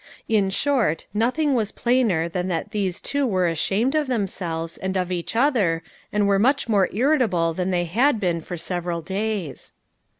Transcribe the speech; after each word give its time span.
In 0.27 0.49
short, 0.49 1.05
nothing 1.13 1.53
was 1.53 1.71
plainer 1.71 2.27
than 2.27 2.47
that 2.47 2.71
these 2.71 2.99
two 3.01 3.27
were 3.27 3.47
ashamed 3.47 3.93
of 3.93 4.07
themselves, 4.07 4.77
and 4.77 4.97
of 4.97 5.11
each 5.11 5.35
other, 5.35 5.83
and 6.11 6.27
were 6.27 6.39
much 6.39 6.67
more 6.67 6.89
irritable 6.91 7.53
than 7.53 7.69
they 7.69 7.85
had 7.85 8.19
been 8.19 8.41
for 8.41 8.57
several 8.57 9.03
days. 9.03 9.73